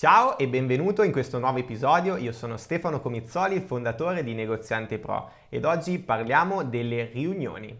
Ciao 0.00 0.38
e 0.38 0.46
benvenuto 0.46 1.02
in 1.02 1.10
questo 1.10 1.40
nuovo 1.40 1.58
episodio, 1.58 2.16
io 2.16 2.30
sono 2.30 2.56
Stefano 2.56 3.00
Comizzoli, 3.00 3.58
fondatore 3.58 4.22
di 4.22 4.32
Negoziante 4.32 4.96
Pro 5.00 5.28
ed 5.48 5.64
oggi 5.64 5.98
parliamo 5.98 6.62
delle 6.62 7.06
riunioni. 7.06 7.76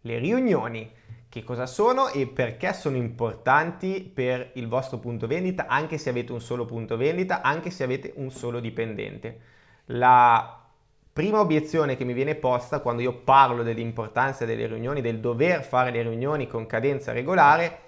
Le 0.00 0.18
riunioni, 0.18 0.90
che 1.28 1.42
cosa 1.42 1.66
sono 1.66 2.08
e 2.08 2.26
perché 2.26 2.72
sono 2.72 2.96
importanti 2.96 4.00
per 4.00 4.52
il 4.54 4.66
vostro 4.66 4.96
punto 4.96 5.26
vendita, 5.26 5.66
anche 5.66 5.98
se 5.98 6.08
avete 6.08 6.32
un 6.32 6.40
solo 6.40 6.64
punto 6.64 6.96
vendita, 6.96 7.42
anche 7.42 7.68
se 7.68 7.84
avete 7.84 8.14
un 8.16 8.30
solo 8.30 8.60
dipendente. 8.60 9.52
La 9.86 10.60
prima 11.12 11.40
obiezione 11.40 11.96
che 11.96 12.04
mi 12.04 12.12
viene 12.12 12.34
posta 12.34 12.80
quando 12.80 13.02
io 13.02 13.12
parlo 13.12 13.62
dell'importanza 13.62 14.44
delle 14.44 14.66
riunioni, 14.66 15.00
del 15.00 15.20
dover 15.20 15.62
fare 15.62 15.90
le 15.90 16.02
riunioni 16.02 16.46
con 16.46 16.66
cadenza 16.66 17.12
regolare, 17.12 17.78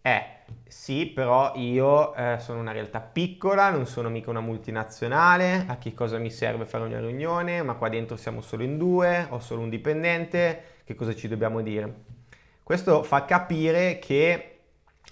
è 0.00 0.36
sì, 0.66 1.06
però 1.06 1.52
io 1.56 2.14
eh, 2.14 2.36
sono 2.40 2.60
una 2.60 2.72
realtà 2.72 3.00
piccola, 3.00 3.70
non 3.70 3.86
sono 3.86 4.08
mica 4.08 4.30
una 4.30 4.40
multinazionale, 4.40 5.64
a 5.66 5.76
che 5.78 5.94
cosa 5.94 6.18
mi 6.18 6.30
serve 6.30 6.66
fare 6.66 6.84
una 6.84 7.00
riunione? 7.00 7.62
Ma 7.62 7.74
qua 7.74 7.88
dentro 7.88 8.16
siamo 8.16 8.40
solo 8.40 8.62
in 8.62 8.78
due, 8.78 9.26
ho 9.30 9.40
solo 9.40 9.62
un 9.62 9.68
dipendente, 9.68 10.62
che 10.84 10.94
cosa 10.94 11.14
ci 11.14 11.28
dobbiamo 11.28 11.60
dire? 11.62 12.04
Questo 12.62 13.02
fa 13.02 13.24
capire 13.24 13.98
che 13.98 14.58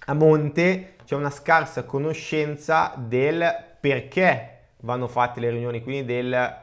a 0.07 0.15
monte 0.15 0.97
c'è 1.05 1.15
una 1.15 1.31
scarsa 1.31 1.85
conoscenza 1.85 2.95
del 2.97 3.47
perché 3.81 4.56
vanno 4.87 5.09
fatte 5.09 5.41
le 5.41 5.51
riunioni, 5.51 5.83
quindi 5.83 6.07
del 6.07 6.55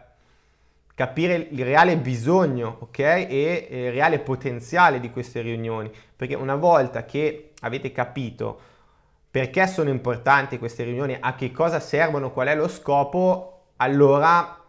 capire 0.96 1.36
il 1.36 1.64
reale 1.64 1.98
bisogno, 1.98 2.78
ok? 2.80 3.00
E 3.00 3.68
il 3.70 3.92
reale 3.92 4.20
potenziale 4.20 5.00
di 5.00 5.12
queste 5.12 5.42
riunioni, 5.42 5.92
perché 6.16 6.34
una 6.34 6.56
volta 6.56 7.06
che 7.06 7.52
avete 7.62 7.92
capito 7.92 8.72
perché 9.30 9.66
sono 9.66 9.90
importanti 9.90 10.60
queste 10.60 10.84
riunioni, 10.84 11.18
a 11.20 11.34
che 11.34 11.52
cosa 11.52 11.80
servono, 11.80 12.32
qual 12.32 12.50
è 12.50 12.56
lo 12.56 12.68
scopo, 12.68 13.72
allora 13.78 14.60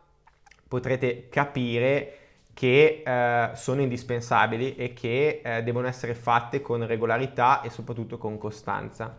potrete 0.66 1.28
capire 1.28 2.18
che 2.54 3.02
eh, 3.04 3.50
sono 3.52 3.82
indispensabili 3.82 4.74
e 4.76 4.94
che 4.94 5.42
eh, 5.44 5.62
devono 5.62 5.86
essere 5.86 6.14
fatte 6.14 6.62
con 6.62 6.86
regolarità 6.86 7.60
e 7.60 7.68
soprattutto 7.68 8.16
con 8.16 8.38
costanza. 8.38 9.14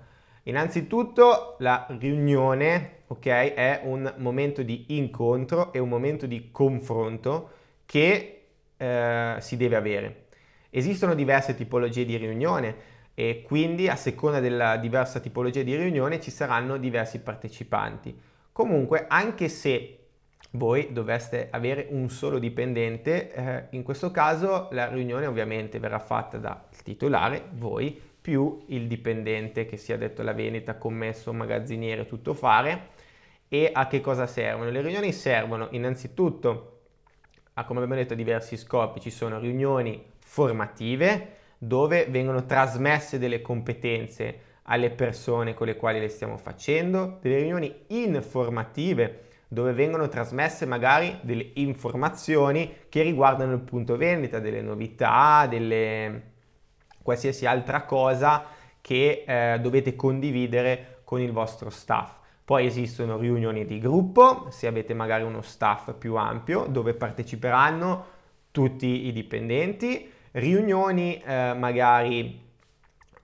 Innanzitutto 0.47 1.55
la 1.59 1.87
riunione, 1.99 3.03
ok, 3.07 3.25
è 3.25 3.81
un 3.83 4.13
momento 4.17 4.61
di 4.61 4.85
incontro 4.89 5.73
e 5.73 5.79
un 5.79 5.89
momento 5.89 6.27
di 6.27 6.51
confronto 6.51 7.49
che 7.85 8.45
eh, 8.77 9.35
si 9.39 9.57
deve 9.57 9.75
avere. 9.75 10.25
Esistono 10.69 11.15
diverse 11.15 11.55
tipologie 11.55 12.05
di 12.05 12.15
riunione 12.17 12.75
e 13.15 13.41
quindi 13.43 13.87
a 13.87 13.95
seconda 13.95 14.39
della 14.39 14.77
diversa 14.77 15.19
tipologia 15.19 15.63
di 15.63 15.75
riunione 15.75 16.19
ci 16.19 16.29
saranno 16.29 16.77
diversi 16.77 17.21
partecipanti. 17.21 18.15
Comunque, 18.51 19.05
anche 19.07 19.47
se 19.47 19.99
voi 20.51 20.91
doveste 20.91 21.47
avere 21.49 21.87
un 21.89 22.07
solo 22.09 22.37
dipendente, 22.37 23.31
eh, 23.31 23.63
in 23.71 23.81
questo 23.81 24.11
caso 24.11 24.67
la 24.71 24.89
riunione 24.89 25.25
ovviamente 25.25 25.79
verrà 25.79 25.99
fatta 25.99 26.37
dal 26.37 26.61
titolare, 26.83 27.45
voi, 27.53 27.99
più 28.25 28.63
il 28.69 28.87
dipendente 28.87 29.67
che 29.67 29.77
sia 29.77 29.97
detto 29.97 30.23
la 30.23 30.33
vendita, 30.33 30.79
commesso, 30.79 31.31
magazziniere, 31.31 32.07
tutto 32.07 32.33
fare. 32.33 32.87
E 33.47 33.69
a 33.71 33.85
che 33.85 34.01
cosa 34.01 34.25
servono? 34.25 34.71
Le 34.71 34.81
riunioni 34.81 35.11
servono 35.11 35.67
innanzitutto, 35.69 36.79
a, 37.53 37.65
come 37.65 37.83
abbiamo 37.83 38.01
detto, 38.01 38.13
a 38.13 38.15
diversi 38.15 38.57
scopi. 38.57 38.99
Ci 38.99 39.11
sono 39.11 39.37
riunioni 39.37 40.03
formative 40.17 41.33
dove 41.59 42.07
vengono 42.09 42.47
trasmesse 42.47 43.19
delle 43.19 43.43
competenze 43.43 44.39
alle 44.63 44.89
persone 44.89 45.53
con 45.53 45.67
le 45.67 45.75
quali 45.75 45.99
le 45.99 46.09
stiamo 46.09 46.37
facendo, 46.37 47.19
delle 47.21 47.37
riunioni 47.37 47.71
informative 47.89 49.25
dove 49.47 49.73
vengono 49.73 50.07
trasmesse 50.07 50.65
magari 50.65 51.19
delle 51.21 51.51
informazioni 51.53 52.73
che 52.89 53.03
riguardano 53.03 53.53
il 53.53 53.61
punto 53.61 53.95
vendita, 53.95 54.39
delle 54.39 54.61
novità, 54.61 55.45
delle, 55.47 56.33
qualsiasi 57.05 57.45
altra 57.45 57.83
cosa 57.83 58.45
che 58.81 59.25
eh, 59.27 59.59
dovete 59.59 59.95
condividere 59.95 61.01
con 61.03 61.21
il 61.21 61.31
vostro 61.31 61.69
staff. 61.69 62.13
Poi 62.43 62.65
esistono 62.65 63.19
riunioni 63.19 63.63
di 63.63 63.77
gruppo, 63.77 64.47
se 64.49 64.65
avete 64.65 64.95
magari 64.95 65.23
uno 65.23 65.43
staff 65.43 65.93
più 65.93 66.15
ampio 66.15 66.65
dove 66.65 66.95
parteciperanno 66.95 68.05
tutti 68.49 69.05
i 69.05 69.11
dipendenti, 69.11 70.11
riunioni 70.31 71.21
eh, 71.23 71.53
magari 71.53 72.43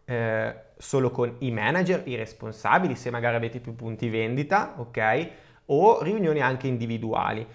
eh, 0.05 0.55
solo 0.77 1.09
con 1.09 1.37
i 1.39 1.49
manager, 1.49 2.03
i 2.05 2.15
responsabili, 2.15 2.95
se 2.95 3.09
magari 3.09 3.35
avete 3.35 3.59
più 3.59 3.75
punti 3.75 4.09
vendita, 4.09 4.75
ok? 4.77 5.29
O 5.65 6.03
riunioni 6.03 6.39
anche 6.39 6.67
individuali. 6.67 7.45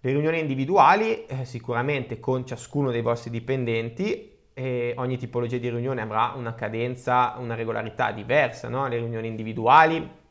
Le 0.00 0.10
riunioni 0.10 0.38
individuali 0.38 1.26
eh, 1.26 1.44
sicuramente 1.44 2.20
con 2.20 2.46
ciascuno 2.46 2.90
dei 2.90 3.02
vostri 3.02 3.30
dipendenti 3.30 4.33
e 4.54 4.94
ogni 4.96 5.18
tipologia 5.18 5.58
di 5.58 5.68
riunione 5.68 6.00
avrà 6.00 6.32
una 6.36 6.54
cadenza, 6.54 7.34
una 7.38 7.56
regolarità 7.56 8.12
diversa, 8.12 8.68
no? 8.68 8.86
le 8.86 8.98
riunioni 8.98 9.26
individuali 9.26 10.22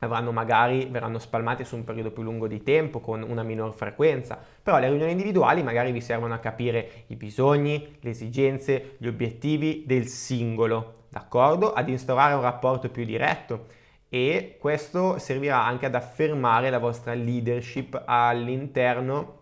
avranno 0.00 0.32
magari, 0.32 0.86
verranno 0.86 1.18
spalmate 1.18 1.64
su 1.64 1.76
un 1.76 1.84
periodo 1.84 2.10
più 2.10 2.22
lungo 2.22 2.46
di 2.46 2.62
tempo 2.62 3.00
con 3.00 3.22
una 3.22 3.42
minor 3.42 3.72
frequenza, 3.74 4.38
però 4.62 4.78
le 4.78 4.88
riunioni 4.88 5.12
individuali 5.12 5.62
magari 5.62 5.92
vi 5.92 6.00
servono 6.00 6.34
a 6.34 6.38
capire 6.38 7.04
i 7.08 7.16
bisogni, 7.16 7.98
le 8.00 8.10
esigenze, 8.10 8.96
gli 8.98 9.06
obiettivi 9.06 9.84
del 9.86 10.06
singolo, 10.06 11.04
d'accordo? 11.08 11.72
Ad 11.72 11.88
instaurare 11.88 12.34
un 12.34 12.42
rapporto 12.42 12.88
più 12.90 13.04
diretto 13.04 13.66
e 14.08 14.56
questo 14.58 15.18
servirà 15.18 15.64
anche 15.64 15.86
ad 15.86 15.94
affermare 15.94 16.70
la 16.70 16.78
vostra 16.78 17.12
leadership 17.14 18.00
all'interno 18.06 19.36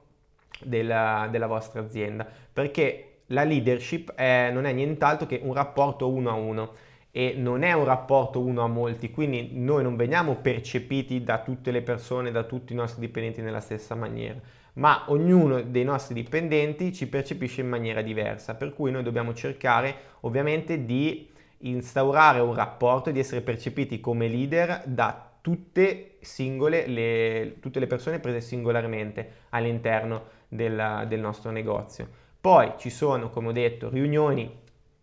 della, 0.60 1.28
della 1.30 1.46
vostra 1.46 1.80
azienda, 1.80 2.26
perché 2.52 3.15
la 3.28 3.44
leadership 3.44 4.12
è, 4.12 4.50
non 4.52 4.64
è 4.64 4.72
nient'altro 4.72 5.26
che 5.26 5.40
un 5.42 5.52
rapporto 5.52 6.08
uno 6.08 6.30
a 6.30 6.34
uno 6.34 6.72
e 7.10 7.34
non 7.34 7.62
è 7.62 7.72
un 7.72 7.84
rapporto 7.84 8.40
uno 8.40 8.62
a 8.62 8.66
molti, 8.66 9.10
quindi 9.10 9.48
noi 9.54 9.82
non 9.82 9.96
veniamo 9.96 10.36
percepiti 10.36 11.22
da 11.24 11.38
tutte 11.38 11.70
le 11.70 11.80
persone, 11.80 12.30
da 12.30 12.42
tutti 12.42 12.74
i 12.74 12.76
nostri 12.76 13.00
dipendenti 13.00 13.40
nella 13.40 13.60
stessa 13.60 13.94
maniera, 13.94 14.38
ma 14.74 15.04
ognuno 15.06 15.62
dei 15.62 15.84
nostri 15.84 16.14
dipendenti 16.14 16.92
ci 16.92 17.08
percepisce 17.08 17.62
in 17.62 17.68
maniera 17.68 18.02
diversa, 18.02 18.54
per 18.54 18.74
cui 18.74 18.90
noi 18.90 19.02
dobbiamo 19.02 19.32
cercare 19.32 19.94
ovviamente 20.20 20.84
di 20.84 21.26
instaurare 21.60 22.40
un 22.40 22.52
rapporto, 22.52 23.10
di 23.10 23.18
essere 23.18 23.40
percepiti 23.40 23.98
come 23.98 24.28
leader 24.28 24.82
da 24.84 25.30
tutte, 25.40 26.16
singole, 26.20 26.86
le, 26.86 27.56
tutte 27.60 27.80
le 27.80 27.86
persone 27.86 28.18
prese 28.18 28.42
singolarmente 28.42 29.44
all'interno 29.50 30.24
del, 30.48 31.06
del 31.08 31.20
nostro 31.20 31.50
negozio. 31.50 32.24
Poi 32.46 32.74
ci 32.76 32.90
sono, 32.90 33.28
come 33.28 33.48
ho 33.48 33.52
detto, 33.52 33.88
riunioni 33.88 34.48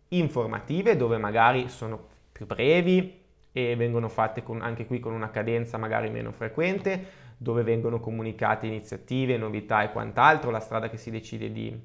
informative 0.08 0.96
dove 0.96 1.18
magari 1.18 1.68
sono 1.68 2.06
più 2.32 2.46
brevi 2.46 3.20
e 3.52 3.76
vengono 3.76 4.08
fatte 4.08 4.42
con, 4.42 4.62
anche 4.62 4.86
qui 4.86 4.98
con 4.98 5.12
una 5.12 5.28
cadenza 5.28 5.76
magari 5.76 6.08
meno 6.08 6.32
frequente, 6.32 7.04
dove 7.36 7.62
vengono 7.62 8.00
comunicate 8.00 8.66
iniziative, 8.66 9.36
novità 9.36 9.82
e 9.82 9.92
quant'altro, 9.92 10.50
la 10.50 10.58
strada 10.58 10.88
che 10.88 10.96
si 10.96 11.10
decide 11.10 11.52
di, 11.52 11.78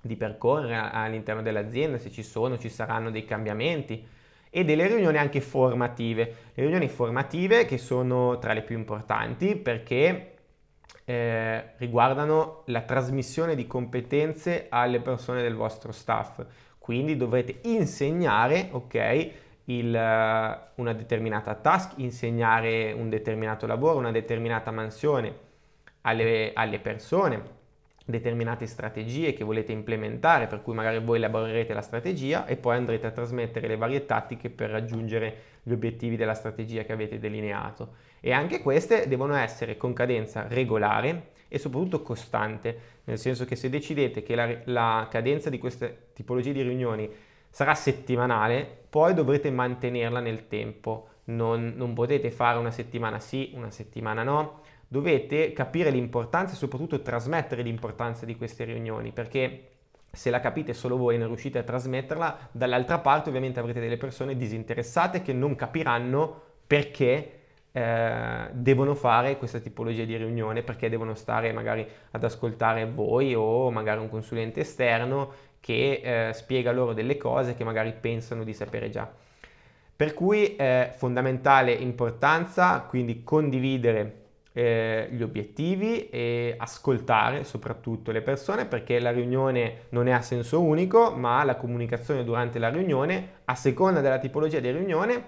di 0.00 0.14
percorrere 0.14 0.76
all'interno 0.92 1.42
dell'azienda, 1.42 1.98
se 1.98 2.12
ci 2.12 2.22
sono, 2.22 2.56
ci 2.56 2.68
saranno 2.68 3.10
dei 3.10 3.24
cambiamenti 3.24 4.06
e 4.48 4.64
delle 4.64 4.86
riunioni 4.86 5.18
anche 5.18 5.40
formative. 5.40 6.34
Le 6.54 6.62
riunioni 6.62 6.86
formative 6.86 7.64
che 7.64 7.78
sono 7.78 8.38
tra 8.38 8.52
le 8.52 8.62
più 8.62 8.78
importanti 8.78 9.56
perché 9.56 10.34
eh, 11.10 11.72
riguardano 11.78 12.62
la 12.66 12.82
trasmissione 12.82 13.56
di 13.56 13.66
competenze 13.66 14.66
alle 14.68 15.00
persone 15.00 15.42
del 15.42 15.56
vostro 15.56 15.90
staff. 15.90 16.44
Quindi 16.78 17.16
dovrete 17.16 17.60
insegnare, 17.62 18.68
ok, 18.70 19.30
il, 19.64 19.94
eh, 19.94 20.58
una 20.76 20.92
determinata 20.92 21.54
task, 21.54 21.94
insegnare 21.96 22.92
un 22.92 23.08
determinato 23.08 23.66
lavoro, 23.66 23.98
una 23.98 24.12
determinata 24.12 24.70
mansione 24.70 25.48
alle, 26.02 26.52
alle 26.54 26.78
persone 26.78 27.58
determinate 28.10 28.66
strategie 28.66 29.32
che 29.32 29.44
volete 29.44 29.72
implementare, 29.72 30.46
per 30.46 30.62
cui 30.62 30.74
magari 30.74 30.98
voi 30.98 31.16
elaborerete 31.16 31.72
la 31.72 31.80
strategia 31.80 32.46
e 32.46 32.56
poi 32.56 32.76
andrete 32.76 33.06
a 33.06 33.10
trasmettere 33.10 33.68
le 33.68 33.76
varie 33.76 34.06
tattiche 34.06 34.50
per 34.50 34.70
raggiungere 34.70 35.36
gli 35.62 35.72
obiettivi 35.72 36.16
della 36.16 36.34
strategia 36.34 36.82
che 36.82 36.92
avete 36.92 37.18
delineato. 37.18 37.94
E 38.20 38.32
anche 38.32 38.60
queste 38.60 39.08
devono 39.08 39.34
essere 39.34 39.76
con 39.76 39.92
cadenza 39.92 40.46
regolare 40.48 41.30
e 41.48 41.58
soprattutto 41.58 42.02
costante, 42.02 42.78
nel 43.04 43.18
senso 43.18 43.44
che 43.44 43.56
se 43.56 43.68
decidete 43.68 44.22
che 44.22 44.34
la, 44.34 44.48
la 44.64 45.08
cadenza 45.10 45.50
di 45.50 45.58
queste 45.58 46.10
tipologie 46.12 46.52
di 46.52 46.62
riunioni 46.62 47.10
sarà 47.50 47.74
settimanale, 47.74 48.66
poi 48.88 49.14
dovrete 49.14 49.50
mantenerla 49.50 50.20
nel 50.20 50.46
tempo. 50.46 51.08
Non, 51.30 51.74
non 51.76 51.92
potete 51.92 52.30
fare 52.30 52.58
una 52.58 52.70
settimana 52.70 53.20
sì, 53.20 53.52
una 53.54 53.70
settimana 53.70 54.22
no, 54.22 54.60
dovete 54.88 55.52
capire 55.52 55.90
l'importanza 55.90 56.54
e 56.54 56.56
soprattutto 56.56 57.00
trasmettere 57.02 57.62
l'importanza 57.62 58.24
di 58.24 58.36
queste 58.36 58.64
riunioni, 58.64 59.12
perché 59.12 59.68
se 60.10 60.30
la 60.30 60.40
capite 60.40 60.74
solo 60.74 60.96
voi 60.96 61.14
e 61.14 61.18
non 61.18 61.28
riuscite 61.28 61.58
a 61.58 61.62
trasmetterla, 61.62 62.48
dall'altra 62.50 62.98
parte 62.98 63.28
ovviamente 63.28 63.60
avrete 63.60 63.80
delle 63.80 63.96
persone 63.96 64.36
disinteressate 64.36 65.22
che 65.22 65.32
non 65.32 65.54
capiranno 65.54 66.40
perché 66.66 67.40
eh, 67.72 68.48
devono 68.50 68.94
fare 68.96 69.36
questa 69.36 69.60
tipologia 69.60 70.04
di 70.04 70.16
riunione, 70.16 70.62
perché 70.62 70.88
devono 70.88 71.14
stare 71.14 71.52
magari 71.52 71.86
ad 72.10 72.24
ascoltare 72.24 72.86
voi 72.86 73.34
o 73.34 73.70
magari 73.70 74.00
un 74.00 74.08
consulente 74.08 74.60
esterno 74.60 75.32
che 75.60 76.00
eh, 76.02 76.32
spiega 76.32 76.72
loro 76.72 76.92
delle 76.92 77.16
cose 77.16 77.54
che 77.54 77.62
magari 77.62 77.92
pensano 77.92 78.42
di 78.42 78.54
sapere 78.54 78.90
già. 78.90 79.08
Per 80.00 80.14
cui 80.14 80.56
è 80.56 80.94
fondamentale 80.96 81.72
importanza 81.72 82.80
quindi 82.88 83.22
condividere 83.22 84.28
eh, 84.54 85.08
gli 85.10 85.20
obiettivi 85.20 86.08
e 86.08 86.54
ascoltare 86.56 87.44
soprattutto 87.44 88.10
le 88.10 88.22
persone 88.22 88.64
perché 88.64 88.98
la 88.98 89.10
riunione 89.10 89.88
non 89.90 90.08
è 90.08 90.12
a 90.12 90.22
senso 90.22 90.62
unico, 90.62 91.10
ma 91.14 91.44
la 91.44 91.56
comunicazione 91.56 92.24
durante 92.24 92.58
la 92.58 92.70
riunione, 92.70 93.40
a 93.44 93.54
seconda 93.54 94.00
della 94.00 94.18
tipologia 94.18 94.58
di 94.58 94.70
riunione, 94.70 95.24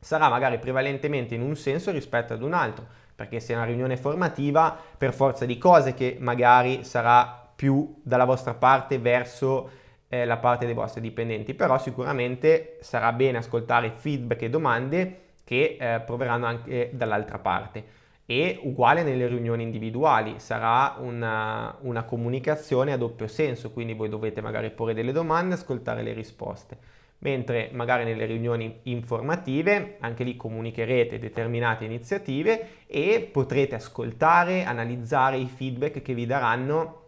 sarà 0.00 0.28
magari 0.28 0.58
prevalentemente 0.58 1.36
in 1.36 1.42
un 1.42 1.54
senso 1.54 1.92
rispetto 1.92 2.32
ad 2.32 2.42
un 2.42 2.52
altro, 2.52 2.84
perché 3.14 3.38
se 3.38 3.52
è 3.52 3.56
una 3.56 3.64
riunione 3.64 3.96
formativa, 3.96 4.76
per 4.98 5.14
forza 5.14 5.46
di 5.46 5.56
cose 5.56 5.94
che 5.94 6.16
magari 6.18 6.82
sarà 6.82 7.48
più 7.54 8.00
dalla 8.02 8.24
vostra 8.24 8.54
parte 8.54 8.98
verso 8.98 9.70
eh, 10.12 10.24
la 10.24 10.38
parte 10.38 10.66
dei 10.66 10.74
vostri 10.74 11.00
dipendenti, 11.00 11.54
però 11.54 11.78
sicuramente 11.78 12.78
sarà 12.80 13.12
bene 13.12 13.38
ascoltare 13.38 13.92
feedback 13.94 14.42
e 14.42 14.50
domande 14.50 15.20
che 15.44 15.76
eh, 15.80 16.00
proveranno 16.00 16.46
anche 16.46 16.90
dall'altra 16.92 17.38
parte. 17.38 17.98
E 18.26 18.58
uguale 18.62 19.02
nelle 19.02 19.28
riunioni 19.28 19.62
individuali, 19.62 20.34
sarà 20.38 20.96
una, 20.98 21.76
una, 21.82 22.02
comunicazione 22.04 22.92
a 22.92 22.96
doppio 22.96 23.26
senso, 23.26 23.70
quindi 23.70 23.94
voi 23.94 24.08
dovete 24.08 24.40
magari 24.40 24.70
porre 24.70 24.94
delle 24.94 25.12
domande, 25.12 25.54
ascoltare 25.54 26.02
le 26.02 26.12
risposte, 26.12 26.76
mentre 27.18 27.70
magari 27.72 28.04
nelle 28.04 28.26
riunioni 28.26 28.80
informative 28.84 29.96
anche 30.00 30.22
lì 30.24 30.36
comunicherete 30.36 31.18
determinate 31.18 31.84
iniziative 31.84 32.84
e 32.86 33.28
potrete 33.32 33.74
ascoltare, 33.76 34.64
analizzare 34.64 35.36
i 35.36 35.46
feedback 35.46 36.02
che 36.02 36.14
vi 36.14 36.26
daranno 36.26 37.00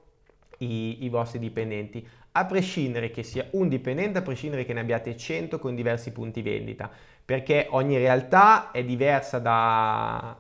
i, 0.59 1.05
i 1.05 1.09
vostri 1.09 1.39
dipendenti, 1.39 2.07
a 2.33 2.47
prescindere 2.47 3.11
che 3.11 3.23
sia 3.23 3.47
un 3.53 3.69
dipendente, 3.69 4.19
a 4.19 4.23
prescindere 4.23 4.65
che 4.65 4.73
ne 4.73 4.81
abbiate 4.81 5.17
100 5.17 5.59
con 5.59 5.75
diversi 5.75 6.13
punti 6.13 6.43
vendita, 6.43 6.91
perché 7.25 7.67
ogni 7.71 7.99
realtà 7.99 8.71
è 8.71 8.83
diversa 8.85 9.39
da, 9.39 10.37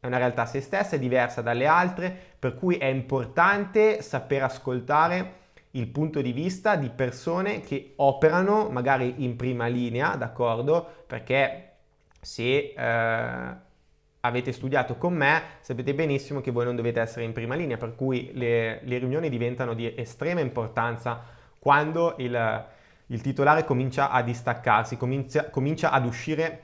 è 0.00 0.06
una 0.06 0.16
realtà 0.16 0.42
a 0.42 0.46
se 0.46 0.60
stessa, 0.60 0.96
è 0.96 0.98
diversa 0.98 1.42
dalle 1.42 1.66
altre, 1.66 2.14
per 2.38 2.54
cui 2.54 2.76
è 2.76 2.86
importante 2.86 4.00
saper 4.02 4.44
ascoltare 4.44 5.44
il 5.72 5.88
punto 5.88 6.22
di 6.22 6.32
vista 6.32 6.74
di 6.76 6.88
persone 6.88 7.60
che 7.60 7.92
operano 7.96 8.70
magari 8.70 9.16
in 9.18 9.36
prima 9.36 9.66
linea, 9.66 10.16
d'accordo? 10.16 11.04
Perché 11.06 11.72
se 12.20 12.72
eh, 12.76 13.64
avete 14.26 14.52
studiato 14.52 14.96
con 14.96 15.14
me 15.14 15.42
sapete 15.60 15.94
benissimo 15.94 16.40
che 16.40 16.50
voi 16.50 16.64
non 16.64 16.76
dovete 16.76 17.00
essere 17.00 17.24
in 17.24 17.32
prima 17.32 17.54
linea, 17.54 17.76
per 17.76 17.94
cui 17.94 18.30
le, 18.34 18.80
le 18.82 18.98
riunioni 18.98 19.28
diventano 19.28 19.74
di 19.74 19.92
estrema 19.96 20.40
importanza 20.40 21.22
quando 21.58 22.14
il, 22.18 22.64
il 23.06 23.20
titolare 23.20 23.64
comincia 23.64 24.10
a 24.10 24.22
distaccarsi, 24.22 24.96
comincia, 24.96 25.50
comincia 25.50 25.90
ad 25.90 26.06
uscire 26.06 26.62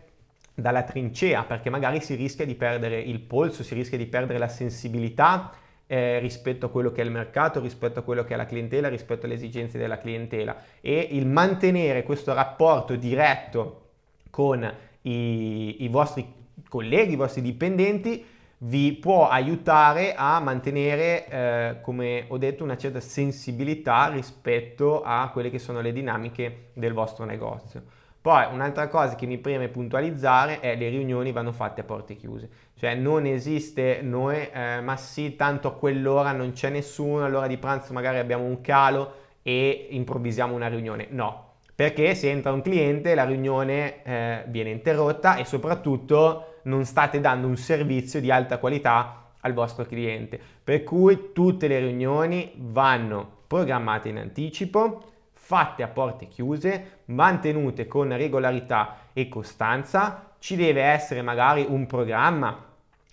dalla 0.55 0.83
trincea 0.83 1.45
perché 1.45 1.71
magari 1.71 2.01
si 2.01 2.15
rischia 2.15 2.45
di 2.45 2.55
perdere 2.55 3.01
il 3.01 3.21
polso, 3.21 3.63
si 3.63 3.75
rischia 3.75 3.99
di 3.99 4.07
perdere 4.07 4.39
la 4.39 4.49
sensibilità 4.49 5.53
eh, 5.87 6.19
rispetto 6.21 6.67
a 6.67 6.71
quello 6.71 6.91
che 6.91 7.03
è 7.03 7.05
il 7.05 7.11
mercato, 7.11 7.61
rispetto 7.61 7.99
a 7.99 8.03
quello 8.03 8.25
che 8.25 8.35
è 8.35 8.37
la 8.37 8.47
clientela, 8.47 8.89
rispetto 8.89 9.27
alle 9.27 9.35
esigenze 9.35 9.79
della 9.79 9.99
clientela. 9.99 10.57
E 10.81 11.09
il 11.11 11.27
mantenere 11.27 12.03
questo 12.03 12.33
rapporto 12.33 12.95
diretto 12.97 13.91
con 14.31 14.63
i, 15.03 15.83
i 15.85 15.89
vostri 15.89 16.42
colleghi, 16.69 17.13
i 17.13 17.17
vostri 17.17 17.43
dipendenti 17.43 18.25
vi 18.65 18.93
può 18.93 19.29
aiutare 19.29 20.15
a 20.15 20.39
mantenere, 20.39 21.29
eh, 21.29 21.81
come 21.81 22.27
ho 22.29 22.39
detto, 22.39 22.63
una 22.63 22.77
certa 22.77 23.01
sensibilità 23.01 24.09
rispetto 24.09 25.03
a 25.03 25.29
quelle 25.33 25.51
che 25.51 25.59
sono 25.59 25.81
le 25.81 25.93
dinamiche 25.93 26.71
del 26.75 26.93
vostro 26.93 27.25
negozio. 27.25 27.83
Poi 28.21 28.47
un'altra 28.53 28.87
cosa 28.87 29.17
che 29.17 29.27
mi 29.27 29.39
preme 29.39 29.69
puntualizzare 29.69 30.61
è 30.61 30.77
le 30.77 30.89
riunioni 30.91 31.33
vanno 31.33 31.51
fatte 31.51 31.81
a 31.81 31.85
porte 31.85 32.15
chiuse, 32.15 32.49
cioè 32.77 32.95
non 32.95 33.27
esiste 33.27 34.01
noi, 34.01 34.49
eh, 34.53 34.81
ma 34.81 34.97
sì, 34.97 35.35
tanto 35.35 35.67
a 35.67 35.75
quell'ora 35.75 36.31
non 36.31 36.53
c'è 36.53 36.71
nessuno, 36.71 37.25
all'ora 37.25 37.49
di 37.49 37.59
pranzo 37.59 37.93
magari 37.93 38.19
abbiamo 38.19 38.45
un 38.45 38.61
calo 38.61 39.15
e 39.43 39.89
improvvisiamo 39.91 40.55
una 40.55 40.69
riunione. 40.69 41.09
No, 41.11 41.52
perché 41.75 42.15
se 42.15 42.31
entra 42.31 42.53
un 42.53 42.63
cliente 42.63 43.15
la 43.15 43.25
riunione 43.25 44.03
eh, 44.03 44.45
viene 44.49 44.71
interrotta 44.71 45.37
e 45.37 45.45
soprattutto 45.45 46.59
non 46.65 46.85
state 46.85 47.21
dando 47.21 47.47
un 47.47 47.57
servizio 47.57 48.21
di 48.21 48.31
alta 48.31 48.59
qualità 48.59 49.31
al 49.41 49.53
vostro 49.53 49.85
cliente. 49.85 50.41
Per 50.63 50.85
cui 50.85 51.31
tutte 51.33 51.67
le 51.69 51.79
riunioni 51.79 52.53
vanno 52.57 53.41
programmate 53.47 54.09
in 54.09 54.19
anticipo, 54.19 55.03
fatte 55.33 55.83
a 55.83 55.89
porte 55.89 56.29
chiuse, 56.29 57.01
mantenute 57.07 57.87
con 57.87 58.17
regolarità 58.17 59.09
e 59.13 59.29
costanza, 59.29 60.35
ci 60.39 60.57
deve 60.57 60.83
essere 60.83 61.23
magari 61.23 61.67
un 61.69 61.87
programma 61.87 62.71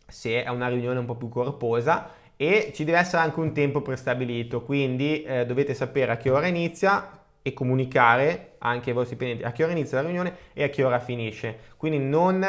se 0.08 0.44
è 0.44 0.50
una 0.50 0.68
riunione 0.68 1.00
un 1.00 1.06
po' 1.06 1.16
più 1.16 1.30
corposa 1.30 2.12
e 2.36 2.72
ci 2.74 2.84
deve 2.84 3.00
essere 3.00 3.22
anche 3.22 3.40
un 3.40 3.54
tempo 3.54 3.82
prestabilito, 3.82 4.64
quindi 4.64 5.24
eh, 5.24 5.46
dovete 5.46 5.74
sapere 5.74 6.14
a 6.14 6.18
che 6.18 6.30
ora 6.30 6.48
inizia 6.48 7.10
e 7.42 7.54
comunicare 7.54 8.56
anche 8.60 8.90
ai 8.90 8.96
vostri 8.96 9.16
dipendenti 9.16 9.46
a 9.48 9.52
che 9.52 9.64
ora 9.64 9.72
inizia 9.72 10.02
la 10.02 10.08
riunione 10.08 10.36
e 10.54 10.64
a 10.64 10.70
che 10.70 10.84
ora 10.84 11.00
finisce. 11.00 11.58
Quindi 11.78 12.00
non, 12.00 12.46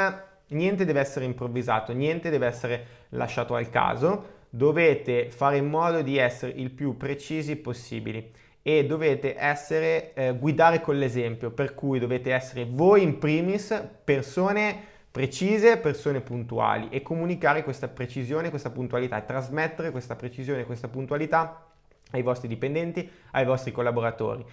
niente 0.49 0.85
deve 0.85 1.01
essere 1.01 1.25
improvvisato, 1.25 1.93
niente 1.93 2.31
deve 2.31 2.47
essere 2.47 2.87
lasciato 3.11 3.55
al 3.55 3.71
caso, 3.71 4.39
dovete 4.51 5.31
fare 5.31 5.59
in 5.59 5.69
modo 5.69 6.03
di 6.03 6.17
essere 6.17 6.53
il 6.53 6.71
più 6.71 6.97
precisi 6.97 7.57
possibili 7.57 8.33
e 8.63 8.85
dovete 8.85 9.37
essere 9.39 10.13
eh, 10.13 10.37
guidare 10.37 10.81
con 10.81 10.99
l'esempio, 10.99 11.51
per 11.51 11.75
cui 11.75 11.99
dovete 11.99 12.33
essere 12.33 12.67
voi 12.69 13.03
in 13.03 13.19
primis 13.19 13.83
persone 14.05 14.89
precise, 15.11 15.79
persone 15.79 16.21
puntuali 16.21 16.89
e 16.91 17.03
comunicare 17.03 17.65
questa 17.65 17.89
precisione, 17.89 18.51
questa 18.51 18.71
puntualità 18.71 19.19
e 19.19 19.25
trasmettere 19.25 19.91
questa 19.91 20.15
precisione, 20.15 20.65
questa 20.65 20.89
puntualità 20.89 21.67
ai 22.13 22.23
vostri 22.23 22.49
dipendenti, 22.49 23.09
ai 23.33 23.45
vostri 23.45 23.73
collaboratori. 23.73 24.45